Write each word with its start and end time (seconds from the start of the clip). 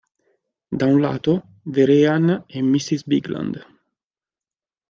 Da 0.79 0.87
un 0.93 0.99
lato, 1.03 1.35
Vehrehan 1.75 2.25
e 2.55 2.59
miss 2.63 2.89
Bigland. 3.09 3.55